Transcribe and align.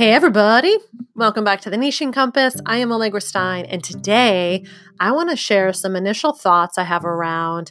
Hey, 0.00 0.14
everybody. 0.14 0.74
Welcome 1.14 1.44
back 1.44 1.60
to 1.60 1.68
the 1.68 1.76
Niching 1.76 2.10
Compass. 2.10 2.56
I 2.64 2.78
am 2.78 2.90
Allegra 2.90 3.20
Stein, 3.20 3.66
and 3.66 3.84
today 3.84 4.64
I 4.98 5.12
want 5.12 5.28
to 5.28 5.36
share 5.36 5.74
some 5.74 5.94
initial 5.94 6.32
thoughts 6.32 6.78
I 6.78 6.84
have 6.84 7.04
around 7.04 7.70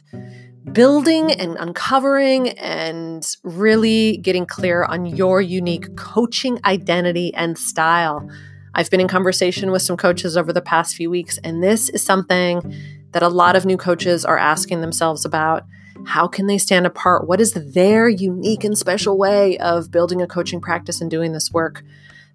building 0.70 1.32
and 1.32 1.56
uncovering 1.58 2.50
and 2.50 3.26
really 3.42 4.18
getting 4.18 4.46
clear 4.46 4.84
on 4.84 5.06
your 5.06 5.40
unique 5.40 5.96
coaching 5.96 6.60
identity 6.64 7.34
and 7.34 7.58
style. 7.58 8.30
I've 8.76 8.90
been 8.90 9.00
in 9.00 9.08
conversation 9.08 9.72
with 9.72 9.82
some 9.82 9.96
coaches 9.96 10.36
over 10.36 10.52
the 10.52 10.62
past 10.62 10.94
few 10.94 11.10
weeks, 11.10 11.36
and 11.42 11.64
this 11.64 11.88
is 11.88 12.04
something 12.04 12.62
that 13.10 13.24
a 13.24 13.28
lot 13.28 13.56
of 13.56 13.66
new 13.66 13.76
coaches 13.76 14.24
are 14.24 14.38
asking 14.38 14.82
themselves 14.82 15.24
about. 15.24 15.64
How 16.06 16.28
can 16.28 16.46
they 16.46 16.58
stand 16.58 16.86
apart? 16.86 17.26
What 17.26 17.40
is 17.40 17.54
their 17.54 18.08
unique 18.08 18.62
and 18.62 18.78
special 18.78 19.18
way 19.18 19.58
of 19.58 19.90
building 19.90 20.22
a 20.22 20.28
coaching 20.28 20.60
practice 20.60 21.00
and 21.00 21.10
doing 21.10 21.32
this 21.32 21.50
work? 21.50 21.82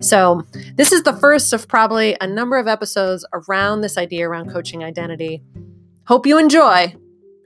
So, 0.02 0.45
this 0.76 0.91
is 0.91 1.04
the 1.04 1.13
first 1.13 1.54
of 1.54 1.67
probably 1.67 2.17
a 2.20 2.27
number 2.27 2.58
of 2.58 2.67
episodes 2.67 3.26
around 3.34 3.81
this 3.81 3.98
idea 3.98 4.27
around 4.27 4.52
coaching 4.52 4.84
identity. 4.84 5.41
Hope 6.05 6.26
you 6.26 6.38
enjoy. 6.38 6.95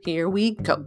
Here 0.04 0.28
we 0.28 0.56
go. 0.56 0.84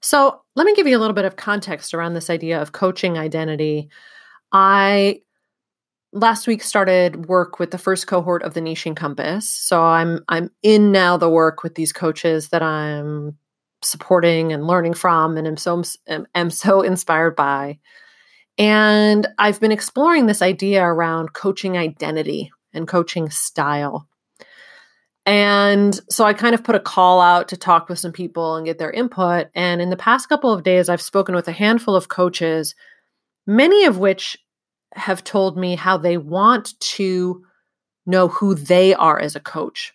So, 0.00 0.42
let 0.56 0.66
me 0.66 0.74
give 0.74 0.86
you 0.86 0.96
a 0.96 1.00
little 1.00 1.14
bit 1.14 1.24
of 1.24 1.36
context 1.36 1.94
around 1.94 2.14
this 2.14 2.30
idea 2.30 2.60
of 2.60 2.72
coaching 2.72 3.18
identity. 3.18 3.88
I 4.52 5.20
last 6.12 6.46
week 6.46 6.62
started 6.62 7.26
work 7.26 7.58
with 7.58 7.70
the 7.70 7.78
first 7.78 8.06
cohort 8.06 8.42
of 8.42 8.54
the 8.54 8.60
Niching 8.60 8.96
Compass. 8.96 9.48
So 9.48 9.82
I'm 9.82 10.24
I'm 10.28 10.50
in 10.62 10.92
now 10.92 11.16
the 11.16 11.28
work 11.28 11.62
with 11.62 11.74
these 11.74 11.92
coaches 11.92 12.48
that 12.48 12.62
I'm 12.62 13.36
supporting 13.82 14.52
and 14.52 14.66
learning 14.66 14.94
from 14.94 15.36
and 15.36 15.46
am 15.46 15.56
so 15.56 15.82
am, 16.06 16.26
am 16.34 16.50
so 16.50 16.82
inspired 16.82 17.36
by. 17.36 17.78
And 18.58 19.26
I've 19.38 19.60
been 19.60 19.72
exploring 19.72 20.26
this 20.26 20.42
idea 20.42 20.84
around 20.84 21.32
coaching 21.32 21.78
identity 21.78 22.50
and 22.74 22.86
coaching 22.86 23.30
style. 23.30 24.06
And 25.26 25.98
so 26.08 26.24
I 26.24 26.32
kind 26.32 26.54
of 26.54 26.64
put 26.64 26.74
a 26.74 26.80
call 26.80 27.20
out 27.20 27.48
to 27.48 27.56
talk 27.56 27.88
with 27.88 27.98
some 27.98 28.12
people 28.12 28.56
and 28.56 28.66
get 28.66 28.78
their 28.78 28.90
input. 28.90 29.48
And 29.54 29.80
in 29.80 29.90
the 29.90 29.96
past 29.96 30.28
couple 30.28 30.52
of 30.52 30.62
days, 30.62 30.88
I've 30.88 31.00
spoken 31.00 31.34
with 31.34 31.46
a 31.46 31.52
handful 31.52 31.94
of 31.94 32.08
coaches, 32.08 32.74
many 33.46 33.84
of 33.84 33.98
which 33.98 34.36
have 34.94 35.22
told 35.22 35.56
me 35.56 35.76
how 35.76 35.96
they 35.96 36.16
want 36.16 36.78
to 36.80 37.44
know 38.06 38.28
who 38.28 38.54
they 38.54 38.94
are 38.94 39.18
as 39.20 39.36
a 39.36 39.40
coach. 39.40 39.94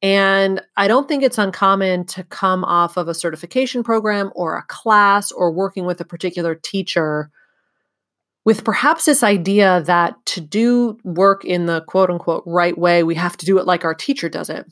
And 0.00 0.62
I 0.76 0.86
don't 0.86 1.08
think 1.08 1.22
it's 1.22 1.38
uncommon 1.38 2.06
to 2.06 2.22
come 2.24 2.64
off 2.64 2.96
of 2.96 3.08
a 3.08 3.14
certification 3.14 3.82
program 3.82 4.30
or 4.34 4.56
a 4.56 4.62
class 4.68 5.32
or 5.32 5.50
working 5.50 5.86
with 5.86 6.00
a 6.00 6.04
particular 6.04 6.54
teacher 6.54 7.30
with 8.44 8.64
perhaps 8.64 9.04
this 9.04 9.22
idea 9.22 9.82
that 9.82 10.14
to 10.24 10.40
do 10.40 10.98
work 11.04 11.44
in 11.44 11.66
the 11.66 11.82
quote 11.82 12.08
unquote 12.08 12.42
right 12.46 12.78
way, 12.78 13.02
we 13.02 13.14
have 13.14 13.36
to 13.36 13.44
do 13.44 13.58
it 13.58 13.66
like 13.66 13.84
our 13.84 13.94
teacher 13.94 14.30
does 14.30 14.48
it. 14.48 14.64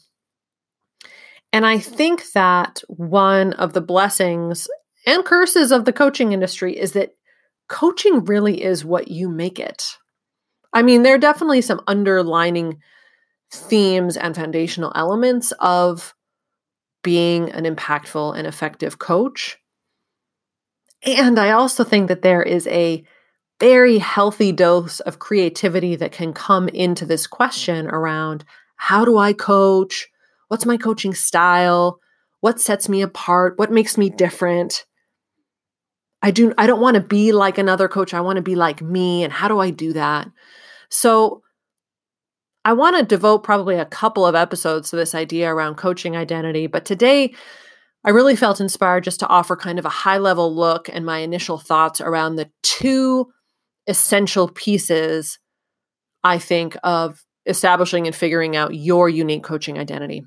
And 1.52 1.66
I 1.66 1.78
think 1.78 2.32
that 2.32 2.82
one 2.88 3.52
of 3.54 3.74
the 3.74 3.82
blessings 3.82 4.68
and 5.06 5.26
curses 5.26 5.72
of 5.72 5.84
the 5.84 5.92
coaching 5.92 6.32
industry 6.32 6.74
is 6.74 6.92
that 6.92 7.16
coaching 7.68 8.24
really 8.24 8.62
is 8.62 8.82
what 8.82 9.08
you 9.08 9.28
make 9.28 9.58
it. 9.58 9.98
I 10.72 10.82
mean, 10.82 11.02
there 11.02 11.14
are 11.14 11.18
definitely 11.18 11.60
some 11.60 11.82
underlining 11.86 12.78
themes 13.50 14.16
and 14.16 14.34
foundational 14.34 14.92
elements 14.94 15.52
of 15.60 16.14
being 17.02 17.50
an 17.50 17.64
impactful 17.64 18.36
and 18.36 18.46
effective 18.46 18.98
coach. 18.98 19.58
And 21.04 21.38
I 21.38 21.52
also 21.52 21.84
think 21.84 22.08
that 22.08 22.22
there 22.22 22.42
is 22.42 22.66
a 22.66 23.04
very 23.60 23.98
healthy 23.98 24.52
dose 24.52 25.00
of 25.00 25.18
creativity 25.18 25.96
that 25.96 26.12
can 26.12 26.32
come 26.32 26.68
into 26.68 27.06
this 27.06 27.26
question 27.26 27.86
around 27.86 28.44
how 28.76 29.04
do 29.04 29.16
I 29.16 29.32
coach? 29.32 30.08
What's 30.48 30.66
my 30.66 30.76
coaching 30.76 31.14
style? 31.14 32.00
What 32.40 32.60
sets 32.60 32.88
me 32.88 33.02
apart? 33.02 33.58
What 33.58 33.72
makes 33.72 33.96
me 33.96 34.10
different? 34.10 34.84
I 36.22 36.30
do 36.30 36.52
I 36.58 36.66
don't 36.66 36.80
want 36.80 36.96
to 36.96 37.00
be 37.00 37.32
like 37.32 37.56
another 37.56 37.88
coach. 37.88 38.12
I 38.12 38.20
want 38.20 38.36
to 38.36 38.42
be 38.42 38.56
like 38.56 38.82
me 38.82 39.22
and 39.22 39.32
how 39.32 39.48
do 39.48 39.58
I 39.58 39.70
do 39.70 39.92
that? 39.94 40.28
So 40.90 41.42
I 42.66 42.72
want 42.72 42.96
to 42.96 43.04
devote 43.04 43.44
probably 43.44 43.76
a 43.76 43.84
couple 43.84 44.26
of 44.26 44.34
episodes 44.34 44.90
to 44.90 44.96
this 44.96 45.14
idea 45.14 45.54
around 45.54 45.76
coaching 45.76 46.16
identity, 46.16 46.66
but 46.66 46.84
today 46.84 47.32
I 48.04 48.10
really 48.10 48.34
felt 48.34 48.60
inspired 48.60 49.04
just 49.04 49.20
to 49.20 49.28
offer 49.28 49.54
kind 49.54 49.78
of 49.78 49.84
a 49.84 49.88
high 49.88 50.18
level 50.18 50.52
look 50.52 50.88
and 50.92 51.06
my 51.06 51.18
initial 51.18 51.58
thoughts 51.58 52.00
around 52.00 52.34
the 52.34 52.50
two 52.64 53.28
essential 53.86 54.48
pieces, 54.48 55.38
I 56.24 56.40
think, 56.40 56.76
of 56.82 57.24
establishing 57.46 58.08
and 58.08 58.16
figuring 58.16 58.56
out 58.56 58.74
your 58.74 59.08
unique 59.08 59.44
coaching 59.44 59.78
identity. 59.78 60.24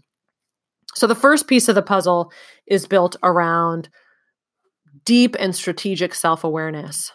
So, 0.95 1.07
the 1.07 1.16
first 1.16 1.45
piece 1.45 1.67
of 1.67 1.75
the 1.75 1.81
puzzle 1.81 2.31
is 2.66 2.88
built 2.88 3.17
around 3.22 3.89
deep 5.03 5.35
and 5.39 5.53
strategic 5.53 6.16
self 6.16 6.45
awareness. 6.45 7.11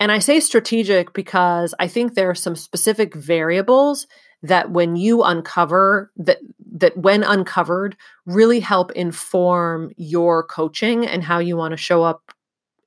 And 0.00 0.10
I 0.10 0.18
say 0.18 0.40
strategic 0.40 1.12
because 1.12 1.74
I 1.78 1.88
think 1.88 2.14
there 2.14 2.30
are 2.30 2.34
some 2.34 2.56
specific 2.56 3.14
variables 3.14 4.06
that 4.48 4.70
when 4.70 4.96
you 4.96 5.22
uncover 5.22 6.10
that 6.16 6.38
that 6.72 6.96
when 6.96 7.22
uncovered 7.22 7.96
really 8.26 8.60
help 8.60 8.92
inform 8.92 9.92
your 9.96 10.42
coaching 10.42 11.06
and 11.06 11.22
how 11.22 11.38
you 11.38 11.56
want 11.56 11.72
to 11.72 11.76
show 11.76 12.02
up 12.02 12.32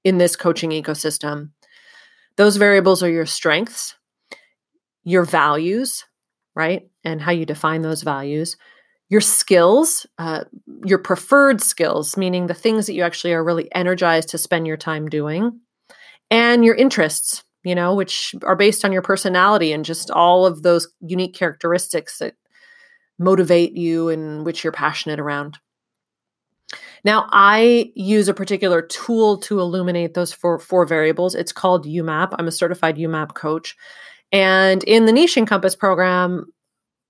in 0.03 0.17
this 0.17 0.35
coaching 0.35 0.71
ecosystem. 0.71 1.49
Those 2.35 2.57
variables 2.57 3.03
are 3.03 3.09
your 3.09 3.25
strengths, 3.25 3.95
your 5.03 5.25
values, 5.25 6.05
right? 6.55 6.87
And 7.03 7.21
how 7.21 7.31
you 7.31 7.45
define 7.45 7.81
those 7.81 8.03
values, 8.03 8.57
your 9.09 9.21
skills, 9.21 10.05
uh, 10.17 10.45
your 10.85 10.99
preferred 10.99 11.61
skills, 11.61 12.15
meaning 12.15 12.47
the 12.47 12.53
things 12.53 12.85
that 12.85 12.93
you 12.93 13.03
actually 13.03 13.33
are 13.33 13.43
really 13.43 13.73
energized 13.73 14.29
to 14.29 14.37
spend 14.37 14.67
your 14.67 14.77
time 14.77 15.09
doing, 15.09 15.59
and 16.31 16.63
your 16.63 16.75
interests, 16.75 17.43
you 17.63 17.75
know, 17.75 17.93
which 17.93 18.33
are 18.43 18.55
based 18.55 18.85
on 18.85 18.91
your 18.91 19.01
personality 19.01 19.71
and 19.73 19.85
just 19.85 20.09
all 20.11 20.45
of 20.45 20.63
those 20.63 20.87
unique 21.01 21.33
characteristics 21.35 22.19
that 22.19 22.35
motivate 23.17 23.73
you 23.73 24.09
and 24.09 24.45
which 24.45 24.63
you're 24.63 24.73
passionate 24.73 25.19
around. 25.19 25.57
Now, 27.03 27.27
I 27.31 27.91
use 27.95 28.27
a 28.27 28.33
particular 28.33 28.81
tool 28.81 29.37
to 29.39 29.59
illuminate 29.59 30.13
those 30.13 30.33
four, 30.33 30.59
four 30.59 30.85
variables. 30.85 31.35
It's 31.35 31.51
called 31.51 31.85
YouMap. 31.85 32.35
I'm 32.37 32.47
a 32.47 32.51
certified 32.51 32.97
YouMap 32.97 33.33
coach. 33.33 33.75
And 34.31 34.83
in 34.83 35.05
the 35.05 35.11
Niching 35.11 35.47
Compass 35.47 35.75
program, 35.75 36.45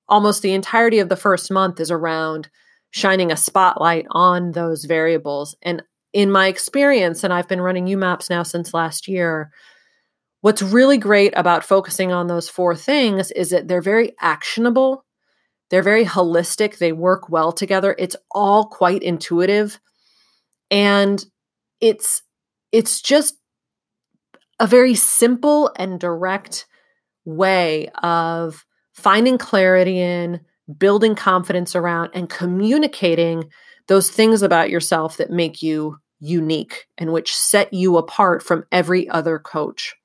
almost 0.07 0.41
the 0.41 0.53
entirety 0.53 0.99
of 0.99 1.09
the 1.09 1.15
first 1.15 1.51
month 1.51 1.79
is 1.79 1.91
around 1.91 2.49
shining 2.91 3.31
a 3.31 3.37
spotlight 3.37 4.05
on 4.11 4.51
those 4.51 4.85
variables. 4.85 5.55
And 5.61 5.83
in 6.13 6.31
my 6.31 6.47
experience, 6.47 7.23
and 7.23 7.33
I've 7.33 7.47
been 7.47 7.61
running 7.61 7.85
YouMaps 7.85 8.29
now 8.29 8.43
since 8.43 8.73
last 8.73 9.07
year, 9.07 9.51
What's 10.41 10.61
really 10.61 10.97
great 10.97 11.33
about 11.35 11.65
focusing 11.65 12.11
on 12.11 12.27
those 12.27 12.47
four 12.47 12.75
things 12.75 13.31
is 13.31 13.49
that 13.49 13.67
they're 13.67 13.81
very 13.81 14.13
actionable, 14.21 15.05
they're 15.69 15.83
very 15.83 16.05
holistic, 16.05 16.77
they 16.77 16.93
work 16.93 17.29
well 17.29 17.51
together. 17.51 17.95
It's 17.97 18.15
all 18.31 18.65
quite 18.65 19.03
intuitive 19.03 19.79
and 20.71 21.23
it's 21.81 22.21
it's 22.71 23.01
just 23.01 23.35
a 24.59 24.67
very 24.67 24.95
simple 24.95 25.71
and 25.75 25.99
direct 25.99 26.67
way 27.25 27.89
of 28.03 28.65
finding 28.93 29.37
clarity 29.37 29.99
in, 29.99 30.41
building 30.77 31.15
confidence 31.15 31.75
around 31.75 32.11
and 32.13 32.29
communicating 32.29 33.49
those 33.87 34.09
things 34.09 34.41
about 34.41 34.69
yourself 34.69 35.17
that 35.17 35.31
make 35.31 35.63
you 35.63 35.97
unique 36.19 36.85
and 36.97 37.11
which 37.11 37.35
set 37.35 37.73
you 37.73 37.97
apart 37.97 38.43
from 38.43 38.65
every 38.71 39.09
other 39.09 39.39
coach 39.39 39.95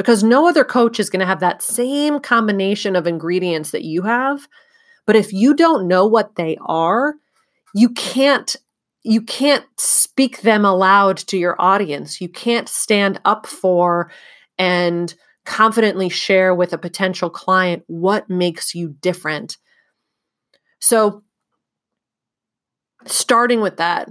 because 0.00 0.24
no 0.24 0.48
other 0.48 0.64
coach 0.64 0.98
is 0.98 1.10
going 1.10 1.20
to 1.20 1.26
have 1.26 1.40
that 1.40 1.60
same 1.60 2.20
combination 2.20 2.96
of 2.96 3.06
ingredients 3.06 3.70
that 3.70 3.84
you 3.84 4.00
have. 4.00 4.48
But 5.04 5.14
if 5.14 5.30
you 5.30 5.52
don't 5.52 5.86
know 5.86 6.06
what 6.06 6.36
they 6.36 6.56
are, 6.62 7.16
you 7.74 7.90
can't 7.90 8.56
you 9.02 9.20
can't 9.20 9.66
speak 9.76 10.40
them 10.40 10.64
aloud 10.64 11.18
to 11.18 11.36
your 11.36 11.54
audience. 11.60 12.18
You 12.18 12.30
can't 12.30 12.66
stand 12.66 13.20
up 13.26 13.46
for 13.46 14.10
and 14.56 15.14
confidently 15.44 16.08
share 16.08 16.54
with 16.54 16.72
a 16.72 16.78
potential 16.78 17.28
client 17.28 17.82
what 17.86 18.30
makes 18.30 18.74
you 18.74 18.96
different. 19.02 19.58
So 20.80 21.24
starting 23.04 23.60
with 23.60 23.76
that 23.76 24.08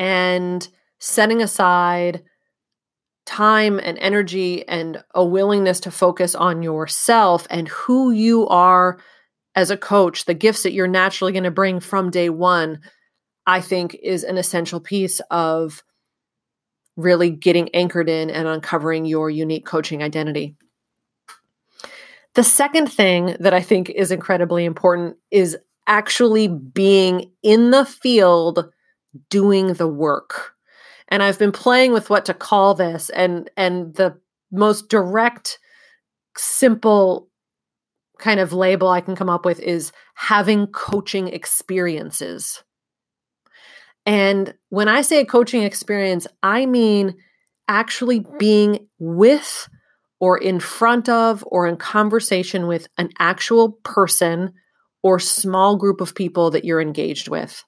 and 0.00 0.66
setting 0.98 1.42
aside 1.42 2.24
time 3.30 3.78
and 3.78 3.96
energy 3.98 4.66
and 4.66 5.04
a 5.14 5.24
willingness 5.24 5.78
to 5.78 5.90
focus 5.90 6.34
on 6.34 6.62
yourself 6.62 7.46
and 7.48 7.68
who 7.68 8.10
you 8.10 8.48
are 8.48 8.98
as 9.54 9.70
a 9.70 9.76
coach, 9.76 10.24
the 10.24 10.34
gifts 10.34 10.64
that 10.64 10.72
you're 10.72 10.88
naturally 10.88 11.30
going 11.30 11.44
to 11.44 11.50
bring 11.50 11.78
from 11.78 12.10
day 12.10 12.28
one, 12.28 12.80
I 13.46 13.60
think 13.60 13.94
is 14.02 14.24
an 14.24 14.36
essential 14.36 14.80
piece 14.80 15.20
of 15.30 15.84
really 16.96 17.30
getting 17.30 17.68
anchored 17.72 18.08
in 18.08 18.30
and 18.30 18.48
uncovering 18.48 19.04
your 19.04 19.30
unique 19.30 19.64
coaching 19.64 20.02
identity. 20.02 20.56
The 22.34 22.44
second 22.44 22.92
thing 22.92 23.36
that 23.38 23.54
I 23.54 23.60
think 23.60 23.90
is 23.90 24.10
incredibly 24.10 24.64
important 24.64 25.16
is 25.30 25.56
actually 25.86 26.48
being 26.48 27.30
in 27.44 27.70
the 27.70 27.84
field 27.84 28.70
doing 29.28 29.74
the 29.74 29.88
work. 29.88 30.54
And 31.10 31.22
I've 31.22 31.38
been 31.38 31.52
playing 31.52 31.92
with 31.92 32.08
what 32.10 32.24
to 32.26 32.34
call 32.34 32.74
this 32.74 33.10
and 33.10 33.50
and 33.56 33.94
the 33.94 34.18
most 34.52 34.88
direct 34.88 35.58
simple 36.36 37.28
kind 38.18 38.38
of 38.38 38.52
label 38.52 38.88
I 38.88 39.00
can 39.00 39.16
come 39.16 39.30
up 39.30 39.44
with 39.44 39.60
is 39.60 39.92
having 40.14 40.66
coaching 40.68 41.28
experiences. 41.28 42.62
And 44.06 44.54
when 44.68 44.88
I 44.88 45.02
say 45.02 45.20
a 45.20 45.26
coaching 45.26 45.62
experience, 45.62 46.26
I 46.42 46.66
mean 46.66 47.16
actually 47.68 48.24
being 48.38 48.88
with 48.98 49.68
or 50.20 50.36
in 50.38 50.60
front 50.60 51.08
of 51.08 51.42
or 51.46 51.66
in 51.66 51.76
conversation 51.76 52.66
with 52.66 52.88
an 52.98 53.10
actual 53.18 53.72
person 53.84 54.52
or 55.02 55.18
small 55.18 55.76
group 55.76 56.00
of 56.00 56.14
people 56.14 56.50
that 56.50 56.64
you're 56.64 56.80
engaged 56.80 57.28
with. 57.28 57.64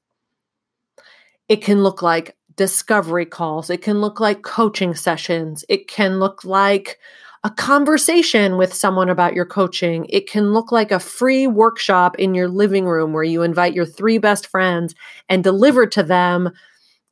It 1.48 1.62
can 1.62 1.82
look 1.82 2.02
like 2.02 2.36
discovery 2.56 3.26
calls, 3.26 3.70
it 3.70 3.82
can 3.82 4.00
look 4.00 4.20
like 4.20 4.42
coaching 4.42 4.94
sessions, 4.94 5.64
it 5.68 5.88
can 5.88 6.18
look 6.18 6.44
like 6.44 6.98
a 7.44 7.50
conversation 7.50 8.56
with 8.56 8.72
someone 8.72 9.08
about 9.08 9.34
your 9.34 9.44
coaching. 9.44 10.06
It 10.08 10.30
can 10.30 10.52
look 10.52 10.70
like 10.70 10.92
a 10.92 11.00
free 11.00 11.46
workshop 11.48 12.16
in 12.18 12.34
your 12.34 12.48
living 12.48 12.84
room 12.84 13.12
where 13.12 13.24
you 13.24 13.42
invite 13.42 13.74
your 13.74 13.86
three 13.86 14.18
best 14.18 14.46
friends 14.46 14.94
and 15.28 15.42
deliver 15.42 15.86
to 15.88 16.02
them 16.04 16.50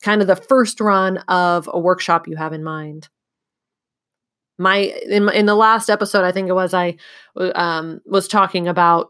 kind 0.02 0.20
of 0.20 0.28
the 0.28 0.36
first 0.36 0.80
run 0.80 1.18
of 1.28 1.68
a 1.72 1.80
workshop 1.80 2.28
you 2.28 2.36
have 2.36 2.52
in 2.52 2.62
mind. 2.62 3.08
My 4.58 4.76
in, 5.08 5.28
in 5.30 5.46
the 5.46 5.54
last 5.54 5.90
episode, 5.90 6.24
I 6.24 6.32
think 6.32 6.48
it 6.48 6.54
was 6.54 6.74
I 6.74 6.96
um, 7.36 8.00
was 8.06 8.28
talking 8.28 8.68
about. 8.68 9.08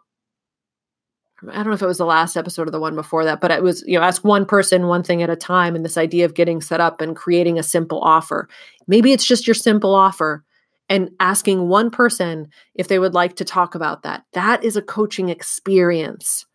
I 1.48 1.54
don't 1.56 1.68
know 1.68 1.72
if 1.72 1.82
it 1.82 1.86
was 1.86 1.98
the 1.98 2.04
last 2.04 2.36
episode 2.36 2.68
or 2.68 2.70
the 2.70 2.80
one 2.80 2.94
before 2.94 3.24
that, 3.24 3.40
but 3.40 3.50
it 3.50 3.62
was, 3.62 3.82
you 3.86 3.98
know, 3.98 4.04
ask 4.04 4.24
one 4.24 4.44
person 4.44 4.88
one 4.88 5.02
thing 5.02 5.22
at 5.22 5.30
a 5.30 5.36
time 5.36 5.74
and 5.74 5.84
this 5.84 5.96
idea 5.96 6.24
of 6.24 6.34
getting 6.34 6.60
set 6.60 6.80
up 6.80 7.00
and 7.00 7.16
creating 7.16 7.58
a 7.58 7.62
simple 7.62 8.00
offer. 8.00 8.48
Maybe 8.86 9.12
it's 9.12 9.24
just 9.24 9.46
your 9.46 9.54
simple 9.54 9.94
offer 9.94 10.44
and 10.88 11.10
asking 11.20 11.68
one 11.68 11.90
person 11.90 12.48
if 12.74 12.88
they 12.88 12.98
would 12.98 13.14
like 13.14 13.36
to 13.36 13.44
talk 13.44 13.74
about 13.74 14.02
that. 14.02 14.24
That 14.34 14.64
is 14.64 14.76
a 14.76 14.82
coaching 14.82 15.28
experience. 15.28 16.46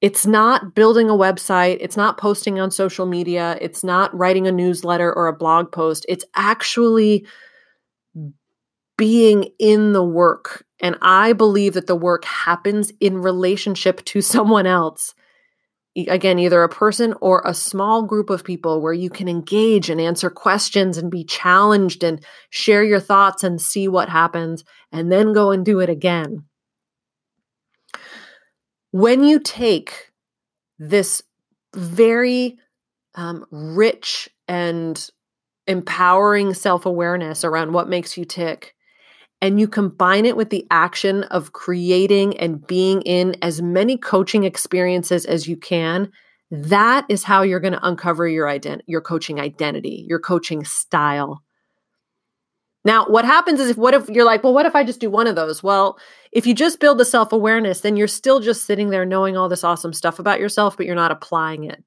It's 0.00 0.26
not 0.26 0.74
building 0.74 1.10
a 1.10 1.14
website, 1.14 1.76
it's 1.80 1.96
not 1.96 2.18
posting 2.18 2.58
on 2.58 2.70
social 2.70 3.04
media, 3.06 3.58
it's 3.60 3.84
not 3.84 4.14
writing 4.16 4.46
a 4.46 4.52
newsletter 4.52 5.12
or 5.12 5.26
a 5.28 5.36
blog 5.36 5.72
post. 5.72 6.06
It's 6.08 6.24
actually 6.34 7.26
being 8.96 9.50
in 9.58 9.92
the 9.92 10.04
work. 10.04 10.64
And 10.80 10.96
I 11.02 11.32
believe 11.32 11.74
that 11.74 11.86
the 11.86 11.96
work 11.96 12.24
happens 12.24 12.92
in 13.00 13.18
relationship 13.18 14.04
to 14.06 14.20
someone 14.20 14.66
else 14.66 15.14
again, 15.96 16.38
either 16.38 16.62
a 16.62 16.68
person 16.68 17.14
or 17.20 17.42
a 17.44 17.54
small 17.54 18.02
group 18.02 18.30
of 18.30 18.44
people 18.44 18.80
where 18.80 18.92
you 18.92 19.10
can 19.10 19.28
engage 19.28 19.90
and 19.90 20.00
answer 20.00 20.30
questions 20.30 20.96
and 20.96 21.10
be 21.10 21.24
challenged 21.24 22.04
and 22.04 22.24
share 22.50 22.84
your 22.84 23.00
thoughts 23.00 23.42
and 23.42 23.60
see 23.60 23.88
what 23.88 24.08
happens, 24.08 24.64
and 24.92 25.10
then 25.10 25.32
go 25.32 25.50
and 25.50 25.64
do 25.64 25.80
it 25.80 25.90
again. 25.90 26.44
When 28.92 29.24
you 29.24 29.40
take 29.40 30.12
this 30.78 31.22
very 31.74 32.58
um, 33.14 33.44
rich 33.50 34.28
and 34.48 35.10
empowering 35.66 36.54
self 36.54 36.86
awareness 36.86 37.44
around 37.44 37.72
what 37.72 37.88
makes 37.88 38.16
you 38.16 38.24
tick, 38.24 38.74
and 39.42 39.58
you 39.58 39.66
combine 39.66 40.26
it 40.26 40.36
with 40.36 40.50
the 40.50 40.66
action 40.70 41.24
of 41.24 41.52
creating 41.52 42.38
and 42.38 42.66
being 42.66 43.02
in 43.02 43.36
as 43.42 43.62
many 43.62 43.96
coaching 43.96 44.44
experiences 44.44 45.24
as 45.24 45.48
you 45.48 45.56
can, 45.56 46.10
that 46.50 47.06
is 47.08 47.24
how 47.24 47.42
you're 47.42 47.60
going 47.60 47.72
to 47.72 47.86
uncover 47.86 48.28
your 48.28 48.46
ident- 48.46 48.82
your 48.86 49.00
coaching 49.00 49.40
identity, 49.40 50.04
your 50.08 50.18
coaching 50.18 50.64
style. 50.64 51.42
Now, 52.84 53.06
what 53.06 53.24
happens 53.24 53.60
is 53.60 53.70
if 53.70 53.76
what 53.76 53.94
if 53.94 54.08
you're 54.08 54.24
like, 54.24 54.42
well, 54.42 54.54
what 54.54 54.66
if 54.66 54.74
I 54.74 54.84
just 54.84 55.00
do 55.00 55.10
one 55.10 55.26
of 55.26 55.36
those? 55.36 55.62
Well, 55.62 55.98
if 56.32 56.46
you 56.46 56.54
just 56.54 56.80
build 56.80 56.98
the 56.98 57.04
self-awareness, 57.04 57.82
then 57.82 57.96
you're 57.96 58.08
still 58.08 58.40
just 58.40 58.64
sitting 58.64 58.90
there 58.90 59.04
knowing 59.04 59.36
all 59.36 59.48
this 59.48 59.64
awesome 59.64 59.92
stuff 59.92 60.18
about 60.18 60.40
yourself, 60.40 60.76
but 60.76 60.86
you're 60.86 60.94
not 60.94 61.12
applying 61.12 61.64
it. 61.64 61.84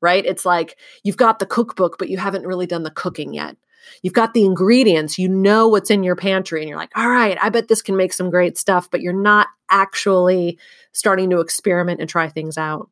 Right? 0.00 0.24
It's 0.24 0.46
like 0.46 0.78
you've 1.04 1.18
got 1.18 1.40
the 1.40 1.46
cookbook, 1.46 1.98
but 1.98 2.08
you 2.08 2.16
haven't 2.16 2.46
really 2.46 2.66
done 2.66 2.84
the 2.84 2.90
cooking 2.90 3.34
yet. 3.34 3.56
You've 4.02 4.14
got 4.14 4.34
the 4.34 4.44
ingredients, 4.44 5.18
you 5.18 5.28
know 5.28 5.68
what's 5.68 5.90
in 5.90 6.02
your 6.02 6.16
pantry, 6.16 6.60
and 6.60 6.68
you're 6.68 6.78
like, 6.78 6.96
all 6.96 7.08
right, 7.08 7.38
I 7.40 7.48
bet 7.48 7.68
this 7.68 7.82
can 7.82 7.96
make 7.96 8.12
some 8.12 8.30
great 8.30 8.56
stuff, 8.56 8.90
but 8.90 9.00
you're 9.00 9.12
not 9.12 9.48
actually 9.70 10.58
starting 10.92 11.30
to 11.30 11.40
experiment 11.40 12.00
and 12.00 12.08
try 12.08 12.28
things 12.28 12.58
out. 12.58 12.88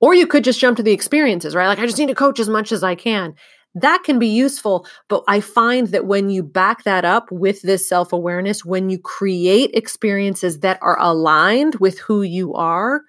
Or 0.00 0.14
you 0.14 0.26
could 0.26 0.44
just 0.44 0.60
jump 0.60 0.76
to 0.78 0.82
the 0.82 0.92
experiences, 0.92 1.54
right? 1.54 1.68
Like, 1.68 1.78
I 1.78 1.86
just 1.86 1.98
need 1.98 2.08
to 2.08 2.14
coach 2.14 2.40
as 2.40 2.48
much 2.48 2.72
as 2.72 2.82
I 2.82 2.94
can. 2.94 3.34
That 3.74 4.02
can 4.02 4.18
be 4.18 4.28
useful, 4.28 4.86
but 5.08 5.22
I 5.28 5.40
find 5.40 5.88
that 5.88 6.06
when 6.06 6.30
you 6.30 6.42
back 6.42 6.84
that 6.84 7.04
up 7.04 7.30
with 7.30 7.62
this 7.62 7.86
self 7.86 8.12
awareness, 8.12 8.64
when 8.64 8.88
you 8.88 8.98
create 8.98 9.70
experiences 9.74 10.60
that 10.60 10.78
are 10.80 10.98
aligned 10.98 11.76
with 11.76 11.98
who 11.98 12.22
you 12.22 12.54
are, 12.54 13.02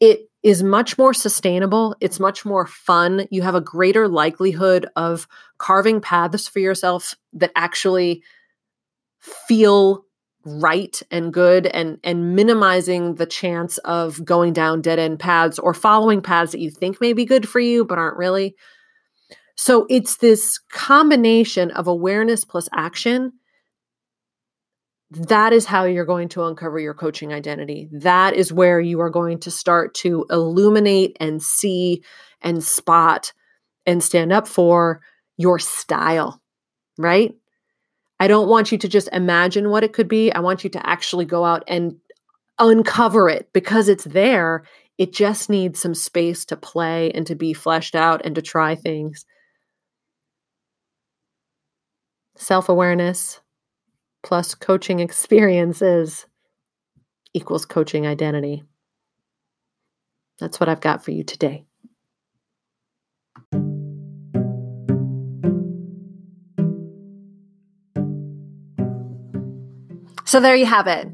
it 0.00 0.28
is 0.42 0.62
much 0.62 0.98
more 0.98 1.14
sustainable. 1.14 1.94
It's 2.00 2.18
much 2.18 2.44
more 2.44 2.66
fun. 2.66 3.26
You 3.30 3.42
have 3.42 3.54
a 3.54 3.60
greater 3.60 4.08
likelihood 4.08 4.86
of 4.96 5.28
carving 5.58 6.00
paths 6.00 6.48
for 6.48 6.58
yourself 6.58 7.14
that 7.34 7.52
actually 7.54 8.22
feel 9.20 10.04
right 10.44 11.00
and 11.12 11.32
good 11.32 11.66
and 11.66 11.98
and 12.02 12.34
minimizing 12.34 13.14
the 13.14 13.26
chance 13.26 13.78
of 13.78 14.24
going 14.24 14.52
down 14.52 14.82
dead 14.82 14.98
end 14.98 15.20
paths 15.20 15.56
or 15.60 15.72
following 15.72 16.20
paths 16.20 16.50
that 16.50 16.58
you 16.58 16.68
think 16.68 17.00
may 17.00 17.12
be 17.12 17.24
good 17.24 17.48
for 17.48 17.60
you 17.60 17.84
but 17.84 17.98
aren't 17.98 18.16
really. 18.16 18.56
So 19.54 19.86
it's 19.88 20.16
this 20.16 20.58
combination 20.70 21.70
of 21.72 21.86
awareness 21.86 22.44
plus 22.44 22.68
action 22.72 23.32
that 25.14 25.52
is 25.52 25.66
how 25.66 25.84
you're 25.84 26.06
going 26.06 26.28
to 26.30 26.44
uncover 26.44 26.78
your 26.78 26.94
coaching 26.94 27.32
identity. 27.32 27.88
That 27.92 28.34
is 28.34 28.52
where 28.52 28.80
you 28.80 29.00
are 29.00 29.10
going 29.10 29.40
to 29.40 29.50
start 29.50 29.94
to 29.96 30.24
illuminate 30.30 31.16
and 31.20 31.42
see 31.42 32.02
and 32.40 32.64
spot 32.64 33.32
and 33.84 34.02
stand 34.02 34.32
up 34.32 34.48
for 34.48 35.02
your 35.36 35.58
style, 35.58 36.40
right? 36.96 37.34
I 38.18 38.26
don't 38.26 38.48
want 38.48 38.72
you 38.72 38.78
to 38.78 38.88
just 38.88 39.08
imagine 39.12 39.68
what 39.68 39.84
it 39.84 39.92
could 39.92 40.08
be. 40.08 40.32
I 40.32 40.40
want 40.40 40.64
you 40.64 40.70
to 40.70 40.86
actually 40.88 41.26
go 41.26 41.44
out 41.44 41.64
and 41.68 41.96
uncover 42.58 43.28
it 43.28 43.50
because 43.52 43.88
it's 43.88 44.04
there. 44.04 44.64
It 44.96 45.12
just 45.12 45.50
needs 45.50 45.78
some 45.78 45.94
space 45.94 46.46
to 46.46 46.56
play 46.56 47.10
and 47.10 47.26
to 47.26 47.34
be 47.34 47.52
fleshed 47.52 47.94
out 47.94 48.24
and 48.24 48.34
to 48.36 48.42
try 48.42 48.76
things. 48.76 49.26
Self 52.36 52.70
awareness, 52.70 53.41
plus 54.22 54.54
coaching 54.54 55.00
experiences 55.00 56.26
equals 57.34 57.64
coaching 57.64 58.06
identity. 58.06 58.62
That's 60.38 60.58
what 60.58 60.68
I've 60.68 60.80
got 60.80 61.04
for 61.04 61.10
you 61.10 61.24
today. 61.24 61.64
So 70.24 70.40
there 70.40 70.56
you 70.56 70.66
have 70.66 70.86
it. 70.86 71.08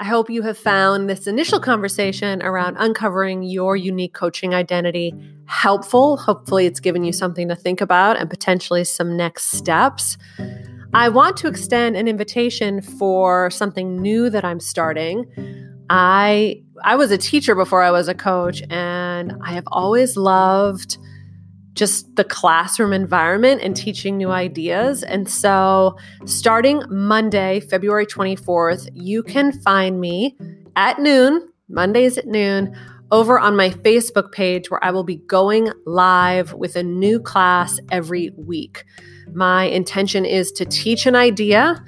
I 0.00 0.04
hope 0.04 0.30
you 0.30 0.42
have 0.42 0.58
found 0.58 1.08
this 1.08 1.26
initial 1.26 1.60
conversation 1.60 2.42
around 2.42 2.76
uncovering 2.78 3.42
your 3.42 3.76
unique 3.76 4.14
coaching 4.14 4.54
identity 4.54 5.14
helpful. 5.46 6.16
Hopefully, 6.16 6.66
it's 6.66 6.78
given 6.80 7.04
you 7.04 7.12
something 7.12 7.48
to 7.48 7.56
think 7.56 7.80
about 7.80 8.16
and 8.16 8.28
potentially 8.28 8.84
some 8.84 9.16
next 9.16 9.52
steps. 9.52 10.18
I 10.98 11.08
want 11.10 11.36
to 11.36 11.46
extend 11.46 11.96
an 11.96 12.08
invitation 12.08 12.82
for 12.82 13.52
something 13.52 14.02
new 14.02 14.28
that 14.30 14.44
I'm 14.44 14.58
starting. 14.58 15.26
I 15.88 16.60
I 16.82 16.96
was 16.96 17.12
a 17.12 17.18
teacher 17.18 17.54
before 17.54 17.84
I 17.84 17.92
was 17.92 18.08
a 18.08 18.14
coach 18.14 18.64
and 18.68 19.32
I 19.44 19.52
have 19.52 19.62
always 19.68 20.16
loved 20.16 20.98
just 21.74 22.16
the 22.16 22.24
classroom 22.24 22.92
environment 22.92 23.60
and 23.62 23.76
teaching 23.76 24.16
new 24.16 24.32
ideas. 24.32 25.04
And 25.04 25.30
so, 25.30 25.96
starting 26.24 26.82
Monday, 26.88 27.60
February 27.60 28.04
24th, 28.04 28.88
you 28.92 29.22
can 29.22 29.52
find 29.52 30.00
me 30.00 30.36
at 30.74 30.98
noon, 30.98 31.48
Mondays 31.68 32.18
at 32.18 32.26
noon, 32.26 32.76
over 33.10 33.38
on 33.38 33.56
my 33.56 33.70
Facebook 33.70 34.32
page 34.32 34.70
where 34.70 34.82
I 34.84 34.90
will 34.90 35.04
be 35.04 35.16
going 35.16 35.72
live 35.86 36.52
with 36.52 36.76
a 36.76 36.82
new 36.82 37.20
class 37.20 37.78
every 37.90 38.30
week. 38.36 38.84
My 39.32 39.64
intention 39.64 40.24
is 40.24 40.52
to 40.52 40.64
teach 40.64 41.06
an 41.06 41.16
idea, 41.16 41.82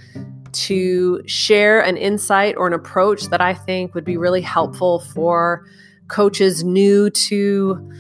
to 0.53 1.23
share 1.27 1.81
an 1.81 1.97
insight 1.97 2.57
or 2.57 2.67
an 2.67 2.73
approach 2.73 3.25
that 3.25 3.41
I 3.41 3.55
think 3.55 3.95
would 3.95 4.05
be 4.05 4.17
really 4.17 4.41
helpful 4.41 5.00
for 5.00 5.67
coaches 6.09 6.65
new 6.65 7.11
to 7.11 7.91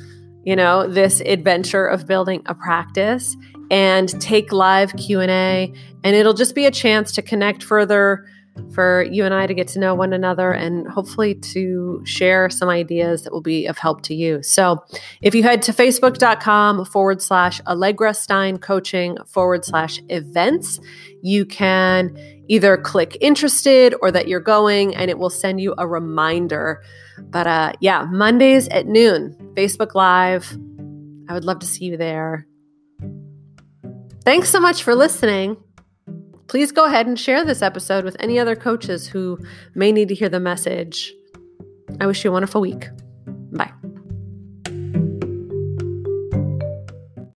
you 0.44 0.56
know, 0.56 0.88
this 0.88 1.20
adventure 1.20 1.86
of 1.86 2.06
building 2.06 2.42
a 2.46 2.54
practice 2.54 3.36
and 3.70 4.08
take 4.20 4.52
live 4.52 4.94
Q&A 4.96 5.72
and 6.02 6.16
it'll 6.16 6.34
just 6.34 6.54
be 6.54 6.66
a 6.66 6.70
chance 6.70 7.12
to 7.12 7.22
connect 7.22 7.62
further 7.62 8.26
for 8.72 9.02
you 9.04 9.24
and 9.24 9.34
I 9.34 9.46
to 9.46 9.54
get 9.54 9.68
to 9.68 9.78
know 9.78 9.94
one 9.94 10.12
another 10.12 10.52
and 10.52 10.86
hopefully 10.86 11.34
to 11.34 12.02
share 12.04 12.50
some 12.50 12.68
ideas 12.68 13.22
that 13.22 13.32
will 13.32 13.40
be 13.40 13.66
of 13.66 13.78
help 13.78 14.02
to 14.02 14.14
you. 14.14 14.42
So 14.42 14.84
if 15.22 15.34
you 15.34 15.42
head 15.42 15.62
to 15.62 15.72
facebook.com 15.72 16.84
forward 16.84 17.22
slash 17.22 17.60
Allegra 17.66 18.14
Stein 18.14 18.58
coaching 18.58 19.16
forward 19.26 19.64
slash 19.64 20.00
events, 20.08 20.80
you 21.22 21.44
can 21.44 22.16
either 22.48 22.76
click 22.76 23.16
interested 23.20 23.94
or 24.02 24.10
that 24.10 24.28
you're 24.28 24.40
going 24.40 24.94
and 24.94 25.10
it 25.10 25.18
will 25.18 25.30
send 25.30 25.60
you 25.60 25.74
a 25.78 25.86
reminder. 25.86 26.82
But 27.18 27.46
uh, 27.46 27.72
yeah, 27.80 28.06
Mondays 28.10 28.68
at 28.68 28.86
noon, 28.86 29.36
Facebook 29.54 29.94
Live. 29.94 30.56
I 31.28 31.34
would 31.34 31.44
love 31.44 31.60
to 31.60 31.66
see 31.66 31.84
you 31.84 31.96
there. 31.96 32.46
Thanks 34.24 34.50
so 34.50 34.60
much 34.60 34.82
for 34.82 34.94
listening. 34.94 35.56
Please 36.50 36.72
go 36.72 36.84
ahead 36.84 37.06
and 37.06 37.16
share 37.16 37.44
this 37.44 37.62
episode 37.62 38.04
with 38.04 38.16
any 38.18 38.36
other 38.36 38.56
coaches 38.56 39.06
who 39.06 39.38
may 39.76 39.92
need 39.92 40.08
to 40.08 40.16
hear 40.16 40.28
the 40.28 40.40
message. 40.40 41.14
I 42.00 42.08
wish 42.08 42.24
you 42.24 42.30
a 42.30 42.32
wonderful 42.32 42.60
week. 42.60 42.88